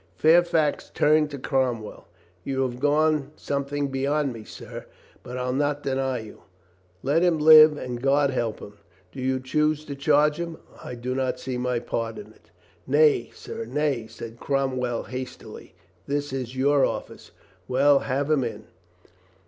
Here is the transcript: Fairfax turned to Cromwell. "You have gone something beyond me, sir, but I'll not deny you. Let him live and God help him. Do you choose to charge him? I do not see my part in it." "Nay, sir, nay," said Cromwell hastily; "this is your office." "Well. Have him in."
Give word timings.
Fairfax 0.15 0.89
turned 0.95 1.29
to 1.29 1.37
Cromwell. 1.37 2.07
"You 2.43 2.63
have 2.63 2.79
gone 2.79 3.29
something 3.35 3.89
beyond 3.89 4.33
me, 4.33 4.43
sir, 4.43 4.87
but 5.21 5.37
I'll 5.37 5.53
not 5.53 5.83
deny 5.83 6.21
you. 6.21 6.41
Let 7.03 7.21
him 7.21 7.37
live 7.37 7.77
and 7.77 8.01
God 8.01 8.31
help 8.31 8.61
him. 8.61 8.79
Do 9.11 9.21
you 9.21 9.39
choose 9.39 9.85
to 9.85 9.93
charge 9.93 10.37
him? 10.39 10.57
I 10.83 10.95
do 10.95 11.13
not 11.13 11.39
see 11.39 11.59
my 11.59 11.77
part 11.77 12.17
in 12.17 12.33
it." 12.33 12.49
"Nay, 12.87 13.29
sir, 13.35 13.63
nay," 13.65 14.07
said 14.07 14.39
Cromwell 14.39 15.03
hastily; 15.03 15.75
"this 16.07 16.33
is 16.33 16.55
your 16.57 16.83
office." 16.83 17.29
"Well. 17.67 17.99
Have 17.99 18.31
him 18.31 18.43
in." 18.43 18.63